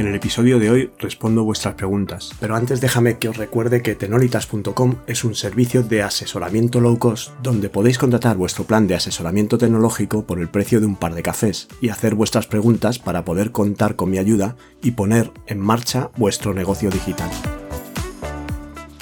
[0.00, 3.94] En el episodio de hoy respondo vuestras preguntas, pero antes déjame que os recuerde que
[3.94, 9.58] tenolitas.com es un servicio de asesoramiento low cost donde podéis contratar vuestro plan de asesoramiento
[9.58, 13.52] tecnológico por el precio de un par de cafés y hacer vuestras preguntas para poder
[13.52, 17.28] contar con mi ayuda y poner en marcha vuestro negocio digital.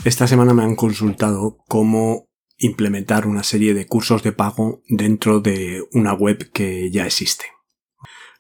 [0.02, 5.80] Esta semana me han consultado cómo implementar una serie de cursos de pago dentro de
[5.92, 7.44] una web que ya existe.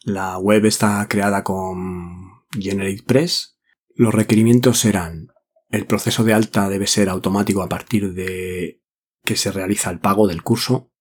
[0.02, 3.58] La web está creada con GeneratePress,
[3.94, 5.28] los requerimientos serán
[5.70, 8.82] el proceso de alta debe ser automático a partir de
[9.24, 10.92] que se realiza el pago del curso.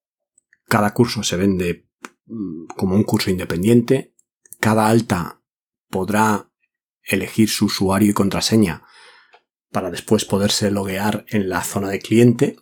[0.67, 1.87] Cada curso se vende
[2.25, 4.13] mm, como un curso independiente.
[4.59, 5.41] Cada alta
[5.89, 6.51] podrá
[7.01, 8.83] elegir su usuario y contraseña
[9.71, 12.57] para después poderse loguear en la zona de cliente.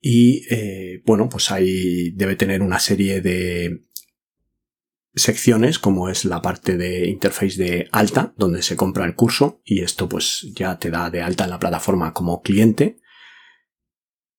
[0.00, 3.84] Y eh, bueno, pues ahí debe tener una serie de
[5.14, 9.82] secciones como es la parte de interface de alta donde se compra el curso y
[9.82, 13.00] esto pues ya te da de alta en la plataforma como cliente.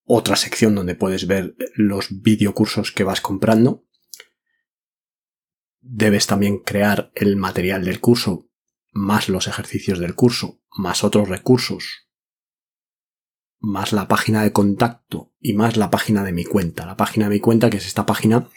[0.03, 3.85] Otra sección donde puedes ver los videocursos que vas comprando.
[5.79, 8.47] Debes también crear el material del curso
[8.93, 12.07] más los ejercicios del curso más otros recursos
[13.61, 16.85] más la página de contacto y más la página de mi cuenta.
[16.85, 18.49] La página de mi cuenta que es esta página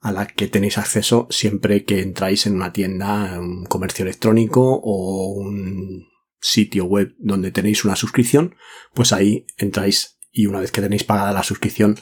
[0.00, 5.32] a la que tenéis acceso siempre que entráis en una tienda, un comercio electrónico o
[5.32, 6.06] un
[6.40, 8.54] sitio web donde tenéis una suscripción,
[8.94, 11.96] pues ahí entráis y una vez que tenéis pagada la suscripción,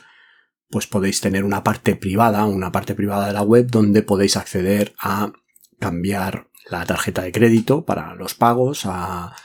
[0.68, 4.94] pues podéis tener una parte privada, una parte privada de la web donde podéis acceder
[4.98, 5.32] a
[5.78, 9.36] cambiar la tarjeta de crédito para los pagos, a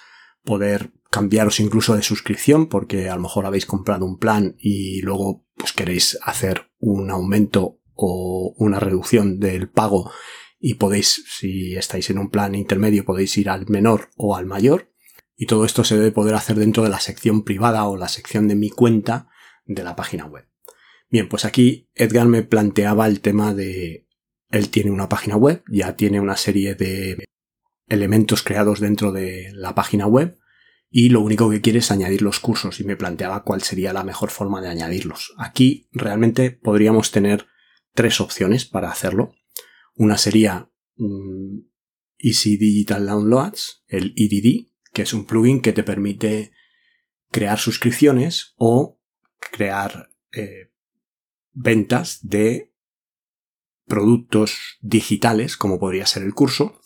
[0.43, 5.45] poder cambiaros incluso de suscripción porque a lo mejor habéis comprado un plan y luego
[5.55, 10.11] pues queréis hacer un aumento o una reducción del pago
[10.59, 14.91] y podéis, si estáis en un plan intermedio, podéis ir al menor o al mayor.
[15.35, 18.47] Y todo esto se debe poder hacer dentro de la sección privada o la sección
[18.47, 19.29] de mi cuenta
[19.65, 20.45] de la página web.
[21.09, 24.07] Bien, pues aquí Edgar me planteaba el tema de
[24.51, 27.23] él tiene una página web, ya tiene una serie de
[27.87, 30.37] elementos creados dentro de la página web
[30.91, 34.03] y lo único que quiere es añadir los cursos y me planteaba cuál sería la
[34.03, 35.33] mejor forma de añadirlos.
[35.37, 37.47] Aquí realmente podríamos tener
[37.99, 39.35] tres opciones para hacerlo.
[39.93, 41.59] Una sería mm,
[42.17, 46.53] Easy Digital Downloads, el EDD, que es un plugin que te permite
[47.29, 49.01] crear suscripciones o
[49.51, 50.71] crear eh,
[51.51, 52.73] ventas de
[53.85, 56.79] productos digitales, como podría ser el curso,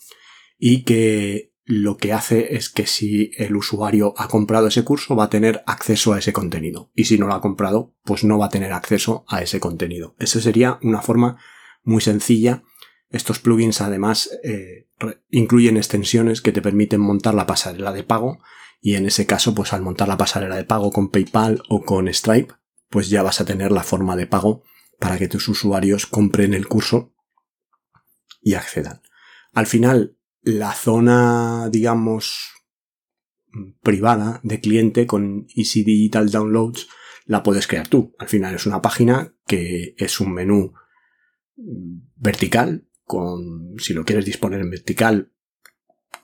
[0.58, 5.24] y que lo que hace es que si el usuario ha comprado ese curso va
[5.24, 8.46] a tener acceso a ese contenido y si no lo ha comprado pues no va
[8.46, 10.14] a tener acceso a ese contenido.
[10.18, 11.38] Esa sería una forma
[11.82, 12.64] muy sencilla.
[13.08, 14.88] Estos plugins además eh,
[15.30, 18.40] incluyen extensiones que te permiten montar la pasarela de pago
[18.82, 22.12] y en ese caso pues al montar la pasarela de pago con PayPal o con
[22.12, 22.52] Stripe
[22.90, 24.64] pues ya vas a tener la forma de pago
[25.00, 27.14] para que tus usuarios compren el curso
[28.42, 29.00] y accedan.
[29.54, 32.52] Al final la zona, digamos,
[33.82, 36.88] privada de cliente con Easy Digital Downloads
[37.24, 38.14] la puedes crear tú.
[38.18, 40.74] Al final es una página que es un menú
[42.16, 45.32] vertical, con, si lo quieres disponer en vertical,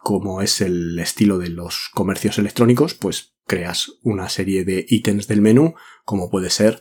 [0.03, 5.41] como es el estilo de los comercios electrónicos, pues creas una serie de ítems del
[5.41, 6.81] menú, como puede ser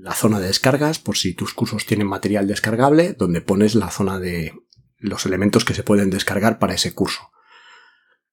[0.00, 4.18] la zona de descargas, por si tus cursos tienen material descargable, donde pones la zona
[4.18, 4.52] de
[4.98, 7.30] los elementos que se pueden descargar para ese curso.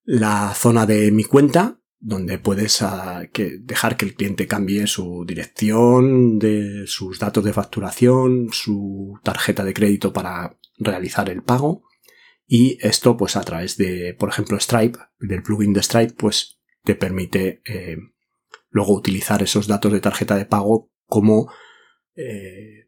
[0.04, 3.24] La zona de mi cuenta, donde puedes ah,
[3.62, 9.74] dejar que el cliente cambie su dirección, de sus datos de facturación, su tarjeta de
[9.74, 11.84] crédito para realizar el pago.
[12.46, 16.96] Y esto, pues a través de, por ejemplo, Stripe, del plugin de Stripe, pues te
[16.96, 17.98] permite eh,
[18.70, 21.50] luego utilizar esos datos de tarjeta de pago como
[22.16, 22.83] eh,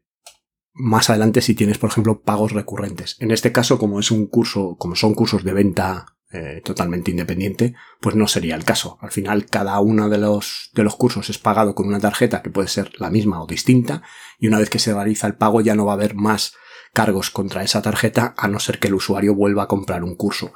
[0.76, 3.16] más adelante si tienes, por ejemplo, pagos recurrentes.
[3.18, 7.74] En este caso, como es un curso, como son cursos de venta eh, totalmente independiente,
[8.00, 8.98] pues no sería el caso.
[9.00, 12.50] Al final, cada uno de los, de los cursos es pagado con una tarjeta que
[12.50, 14.02] puede ser la misma o distinta,
[14.38, 16.54] y una vez que se realiza el pago ya no va a haber más
[16.92, 20.52] cargos contra esa tarjeta, a no ser que el usuario vuelva a comprar un curso.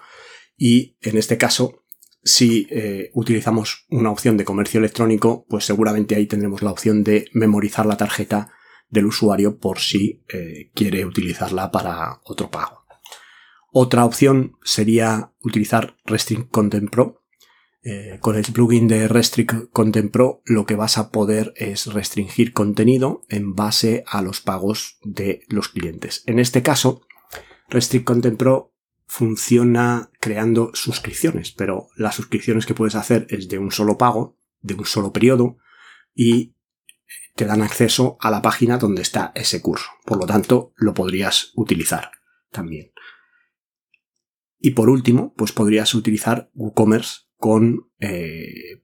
[0.57, 1.83] Y en este caso,
[2.23, 7.29] si eh, utilizamos una opción de comercio electrónico, pues seguramente ahí tendremos la opción de
[7.33, 8.53] memorizar la tarjeta
[8.91, 12.85] del usuario por si eh, quiere utilizarla para otro pago.
[13.73, 17.23] Otra opción sería utilizar Restrict Content Pro.
[17.83, 22.53] Eh, con el plugin de Restrict Content Pro lo que vas a poder es restringir
[22.53, 26.23] contenido en base a los pagos de los clientes.
[26.27, 27.07] En este caso,
[27.71, 28.75] Restrict Content Pro
[29.07, 34.75] funciona creando suscripciones, pero las suscripciones que puedes hacer es de un solo pago, de
[34.75, 35.57] un solo periodo,
[36.15, 36.55] y
[37.35, 39.89] te dan acceso a la página donde está ese curso.
[40.05, 42.11] Por lo tanto, lo podrías utilizar
[42.51, 42.93] también.
[44.59, 48.83] Y por último, pues podrías utilizar WooCommerce con eh,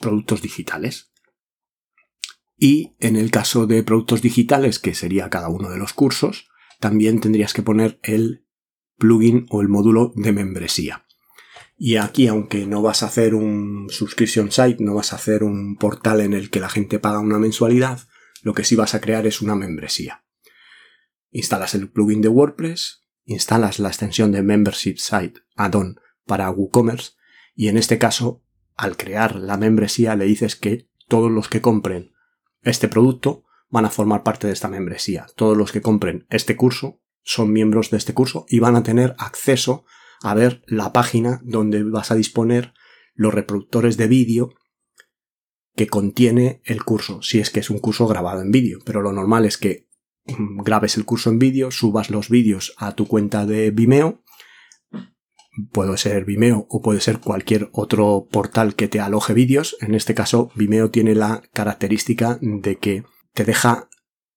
[0.00, 1.12] productos digitales.
[2.56, 6.48] Y en el caso de productos digitales, que sería cada uno de los cursos,
[6.80, 8.44] también tendrías que poner el
[8.96, 11.06] plugin o el módulo de membresía.
[11.80, 15.76] Y aquí, aunque no vas a hacer un subscription site, no vas a hacer un
[15.76, 18.00] portal en el que la gente paga una mensualidad,
[18.42, 20.24] lo que sí vas a crear es una membresía.
[21.30, 27.12] Instalas el plugin de WordPress, instalas la extensión de Membership Site add-on para WooCommerce
[27.54, 28.42] y en este caso,
[28.74, 32.12] al crear la membresía le dices que todos los que compren
[32.62, 35.26] este producto van a formar parte de esta membresía.
[35.36, 39.14] Todos los que compren este curso son miembros de este curso y van a tener
[39.18, 39.84] acceso
[40.22, 42.74] a ver la página donde vas a disponer
[43.14, 44.50] los reproductores de vídeo
[45.74, 48.80] que contiene el curso, si es que es un curso grabado en vídeo.
[48.84, 49.88] Pero lo normal es que
[50.26, 54.22] grabes el curso en vídeo, subas los vídeos a tu cuenta de Vimeo.
[55.72, 59.76] Puede ser Vimeo o puede ser cualquier otro portal que te aloje vídeos.
[59.80, 63.88] En este caso, Vimeo tiene la característica de que te deja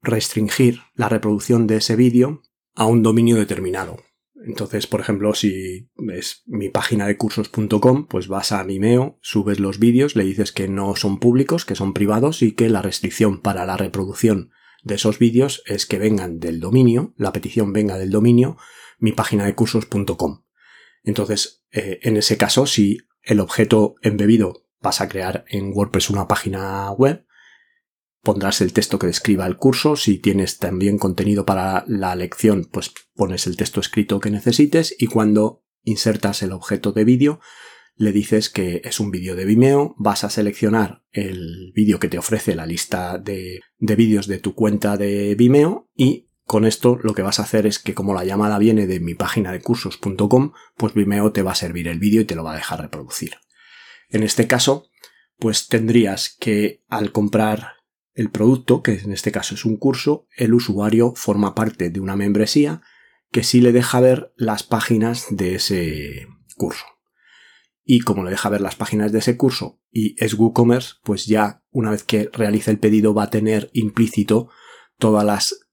[0.02, 2.42] restringir la reproducción de ese vídeo
[2.76, 3.98] a un dominio determinado.
[4.46, 9.78] Entonces, por ejemplo, si es mi página de cursos.com, pues vas a Vimeo, subes los
[9.78, 13.66] vídeos, le dices que no son públicos, que son privados y que la restricción para
[13.66, 14.52] la reproducción
[14.84, 18.58] de esos vídeos es que vengan del dominio, la petición venga del dominio
[18.98, 20.44] mi página de cursos.com.
[21.04, 26.28] Entonces, eh, en ese caso, si el objeto embebido vas a crear en WordPress una
[26.28, 27.26] página web,
[28.22, 29.96] pondrás el texto que describa el curso.
[29.96, 35.08] Si tienes también contenido para la lección, pues pones el texto escrito que necesites y
[35.08, 37.40] cuando insertas el objeto de vídeo,
[37.96, 42.18] le dices que es un vídeo de Vimeo, vas a seleccionar el vídeo que te
[42.18, 47.14] ofrece la lista de, de vídeos de tu cuenta de Vimeo y con esto lo
[47.14, 50.52] que vas a hacer es que como la llamada viene de mi página de cursos.com,
[50.76, 53.36] pues Vimeo te va a servir el vídeo y te lo va a dejar reproducir.
[54.10, 54.90] En este caso,
[55.38, 57.81] pues tendrías que al comprar
[58.14, 62.16] el producto, que en este caso es un curso, el usuario forma parte de una
[62.16, 62.82] membresía
[63.32, 66.86] que sí le deja ver las páginas de ese curso.
[67.84, 71.64] Y como le deja ver las páginas de ese curso y es WooCommerce, pues ya
[71.72, 74.50] una vez que realice el pedido va a tener implícito
[74.98, 75.68] todas las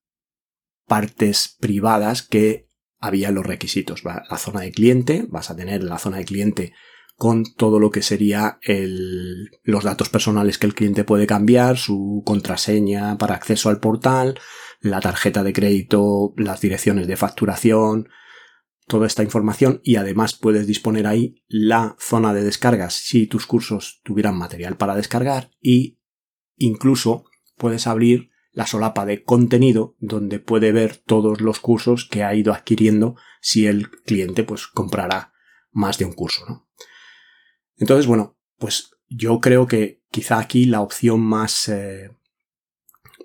[0.87, 2.69] partes privadas que
[2.99, 4.05] había los requisitos.
[4.05, 6.73] La zona de cliente, vas a tener la zona de cliente
[7.19, 12.23] con todo lo que sería el, los datos personales que el cliente puede cambiar, su
[12.25, 14.39] contraseña para acceso al portal,
[14.81, 18.09] la tarjeta de crédito, las direcciones de facturación,
[18.87, 24.01] toda esta información y además puedes disponer ahí la zona de descargas si tus cursos
[24.05, 25.99] tuvieran material para descargar y
[26.57, 27.25] incluso
[27.57, 32.53] puedes abrir la solapa de contenido donde puede ver todos los cursos que ha ido
[32.53, 35.33] adquiriendo si el cliente pues comprará
[35.73, 36.69] más de un curso, ¿no?
[37.79, 42.11] Entonces, bueno, pues yo creo que quizá aquí la opción más, eh,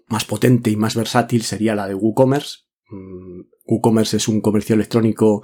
[0.07, 2.59] más potente y más versátil sería la de WooCommerce.
[2.89, 5.43] Mm, WooCommerce es un comercio electrónico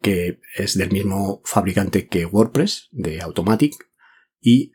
[0.00, 3.74] que es del mismo fabricante que WordPress, de Automatic,
[4.40, 4.72] y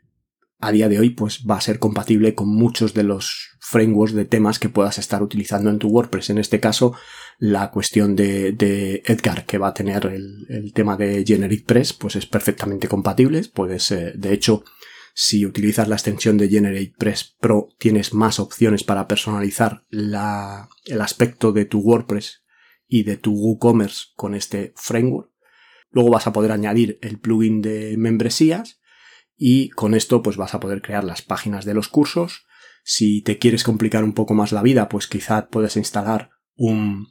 [0.62, 4.24] a día de hoy pues va a ser compatible con muchos de los frameworks de
[4.24, 6.30] temas que puedas estar utilizando en tu WordPress.
[6.30, 6.94] En este caso,
[7.38, 12.86] la cuestión de, Edgar que va a tener el, tema de GeneratePress pues es perfectamente
[12.86, 13.42] compatible.
[13.52, 14.62] Puedes, eh, de hecho,
[15.14, 21.50] si utilizas la extensión de GeneratePress Pro tienes más opciones para personalizar la, el aspecto
[21.50, 22.44] de tu WordPress
[22.86, 25.28] y de tu WooCommerce con este framework.
[25.90, 28.78] Luego vas a poder añadir el plugin de membresías
[29.44, 32.46] y con esto pues vas a poder crear las páginas de los cursos.
[32.84, 37.08] Si te quieres complicar un poco más la vida, pues quizá puedes instalar un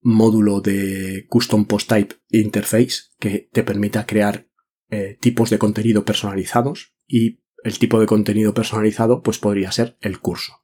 [0.00, 4.46] módulo de Custom Post Type Interface que te permita crear
[4.90, 10.20] eh, tipos de contenido personalizados y el tipo de contenido personalizado pues podría ser el
[10.20, 10.62] curso.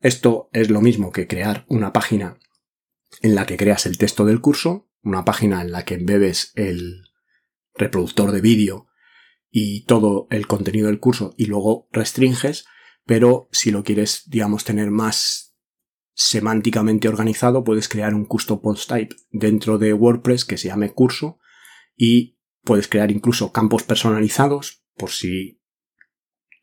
[0.00, 2.40] Esto es lo mismo que crear una página
[3.22, 7.04] en la que creas el texto del curso, una página en la que embebes el
[7.76, 8.87] reproductor de vídeo
[9.50, 12.66] y todo el contenido del curso y luego restringes,
[13.04, 15.56] pero si lo quieres, digamos, tener más
[16.14, 21.38] semánticamente organizado, puedes crear un custom post type dentro de WordPress que se llame curso
[21.96, 25.62] y puedes crear incluso campos personalizados por si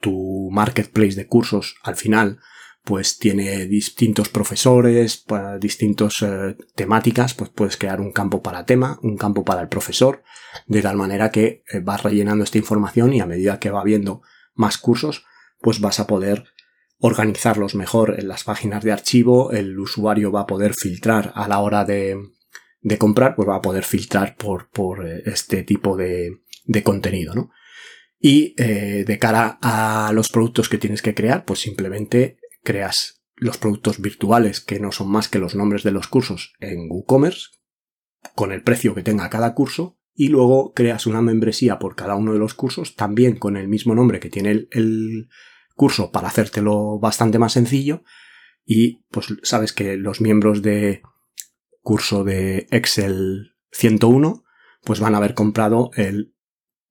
[0.01, 2.39] tu marketplace de cursos al final
[2.86, 5.25] pues tiene distintos profesores,
[5.60, 10.24] distintas eh, temáticas, pues puedes crear un campo para tema, un campo para el profesor,
[10.68, 14.22] de tal manera que eh, vas rellenando esta información y a medida que va viendo
[14.54, 15.25] más cursos,
[15.62, 16.46] pues vas a poder
[17.00, 21.60] organizarlos mejor en las páginas de archivo, el usuario va a poder filtrar a la
[21.60, 22.15] hora de,
[22.82, 27.34] de comprar, pues va a poder filtrar por, por eh, este tipo de, de contenido,
[27.34, 27.50] ¿no?
[28.18, 34.01] Y de cara a los productos que tienes que crear, pues simplemente creas los productos
[34.01, 37.48] virtuales que no son más que los nombres de los cursos en WooCommerce
[38.34, 42.34] con el precio que tenga cada curso y luego creas una membresía por cada uno
[42.34, 45.29] de los cursos también con el mismo nombre que tiene el,
[45.75, 48.05] curso para hacértelo bastante más sencillo.
[48.63, 51.01] Y pues sabes que los miembros de
[51.81, 54.45] curso de Excel 101
[54.86, 56.34] pues van a haber comprado el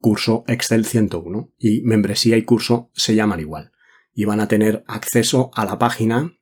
[0.00, 3.73] curso Excel 101 y membresía y curso se llaman igual
[4.14, 6.38] y van a tener acceso a la página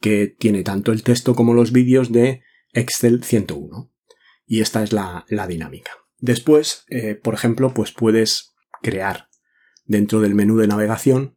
[0.00, 2.42] que tiene tanto el texto como los vídeos de
[2.72, 3.92] Excel 101.
[4.46, 5.90] Y esta es la, dinámica.
[6.18, 9.28] Después, eh, por ejemplo, pues puedes crear
[9.84, 11.36] dentro del menú de navegación,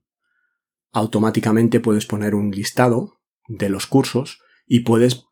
[0.91, 5.25] automáticamente puedes poner un listado de los cursos y puedes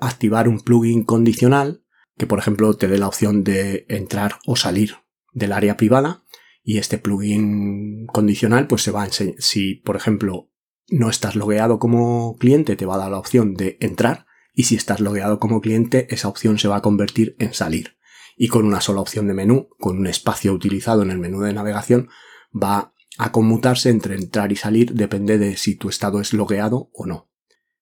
[0.00, 1.84] activar un plugin condicional
[2.18, 4.96] que, por ejemplo, te dé la opción de entrar o salir
[5.32, 6.24] del área privada
[6.62, 10.50] y este plugin condicional pues se va a si por ejemplo
[10.88, 14.76] no estás logueado como cliente te va a dar la opción de entrar y si
[14.76, 17.96] estás logueado como cliente esa opción se va a convertir en salir
[18.36, 21.52] y con una sola opción de menú, con un espacio utilizado en el menú de
[21.52, 22.08] navegación
[22.52, 27.06] va a conmutarse entre entrar y salir depende de si tu estado es logueado o
[27.06, 27.30] no.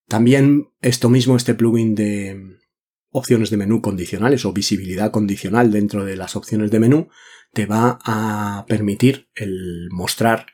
[0.09, 2.59] También esto mismo, este plugin de
[3.11, 7.09] opciones de menú condicionales o visibilidad condicional dentro de las opciones de menú,
[7.53, 10.47] te va a permitir el mostrar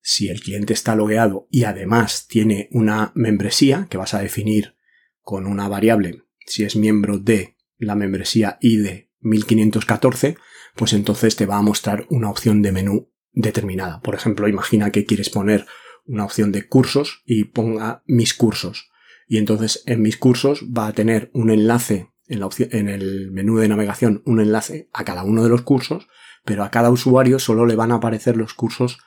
[0.00, 4.76] si el cliente está logueado y además tiene una membresía que vas a definir
[5.20, 10.36] con una variable si es miembro de la membresía ID 1514,
[10.76, 14.00] pues entonces te va a mostrar una opción de menú determinada.
[14.00, 15.66] Por ejemplo, imagina que quieres poner
[16.04, 18.90] una opción de cursos y ponga mis cursos.
[19.28, 24.22] Y entonces en mis cursos va a tener un enlace en, el menú de navegación,
[24.24, 26.08] un enlace a cada uno de los cursos
[26.44, 28.98] pero a cada usuario solo le van a aparecer los cursos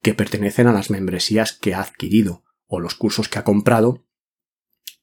[0.00, 4.04] que pertenecen a las membresías que ha adquirido o los cursos que ha comprado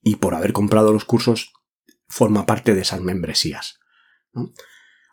[0.01, 1.53] y por haber comprado los cursos
[2.07, 3.79] forma parte de esas membresías.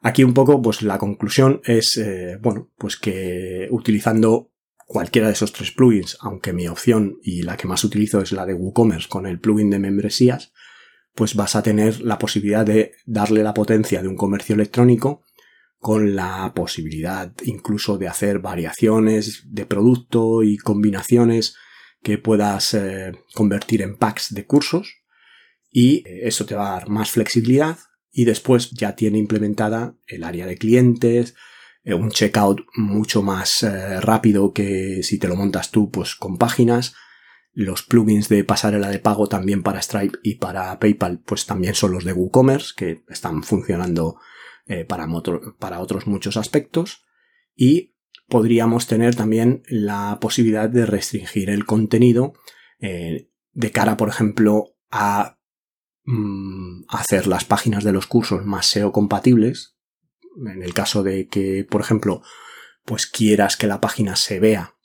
[0.03, 4.53] Aquí un poco, pues la conclusión es, eh, bueno, pues que utilizando
[4.87, 8.47] cualquiera de esos tres plugins, aunque mi opción y la que más utilizo es la
[8.47, 10.53] de WooCommerce con el plugin de membresías,
[11.17, 15.25] pues vas a tener la posibilidad de darle la potencia de un comercio electrónico
[15.79, 21.57] con la posibilidad incluso de hacer variaciones de producto y combinaciones
[22.03, 25.03] que puedas eh, convertir en packs de cursos
[25.71, 27.79] y eso te va a dar más flexibilidad
[28.13, 31.35] y después ya tiene implementada el área de clientes,
[31.85, 36.37] eh, un checkout mucho más eh, rápido que si te lo montas tú pues con
[36.37, 36.95] páginas,
[37.57, 41.93] los plugins de pasarela de pago también para Stripe y para PayPal pues también son
[41.93, 44.21] los de WooCommerce que están funcionando
[44.67, 45.09] eh, para,
[45.81, 47.07] otros muchos aspectos
[47.55, 47.97] y
[48.29, 52.35] podríamos tener también la posibilidad de restringir el contenido
[52.79, 55.39] eh, de cara, por ejemplo, a
[56.05, 59.79] mm, hacer las páginas de los cursos más SEO compatibles.
[60.37, 62.21] En el caso de que, por ejemplo,
[62.85, 64.76] pues quieras que la página se vea,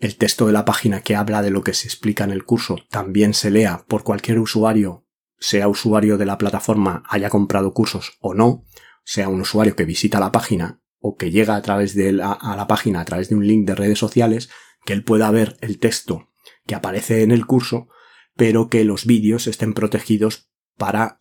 [0.00, 2.78] el texto de la página que habla de lo que se explica en el curso
[2.88, 5.06] también se lea por cualquier usuario,
[5.38, 8.64] sea usuario de la plataforma, haya comprado cursos o no,
[9.04, 12.56] sea un usuario que visita la página o que llega a través de la, a
[12.56, 14.48] la página a través de un link de redes sociales,
[14.86, 16.30] que él pueda ver el texto
[16.66, 17.88] que aparece en el curso,
[18.36, 21.18] pero que los vídeos estén protegidos para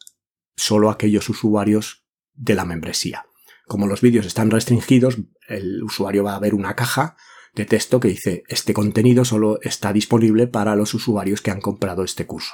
[0.56, 3.26] solo aquellos usuarios de la membresía.
[3.68, 5.18] Como los vídeos están restringidos,
[5.50, 7.18] el usuario va a ver una caja
[7.56, 12.04] de texto que dice este contenido solo está disponible para los usuarios que han comprado
[12.04, 12.54] este curso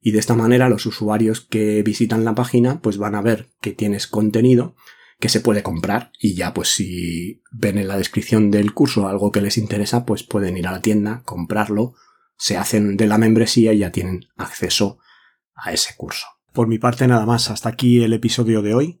[0.00, 3.72] y de esta manera los usuarios que visitan la página pues van a ver que
[3.72, 4.76] tienes contenido
[5.20, 9.32] que se puede comprar y ya pues si ven en la descripción del curso algo
[9.32, 11.94] que les interesa pues pueden ir a la tienda, comprarlo,
[12.36, 14.98] se hacen de la membresía y ya tienen acceso
[15.54, 16.26] a ese curso.
[16.52, 19.00] Por mi parte nada más, hasta aquí el episodio de hoy.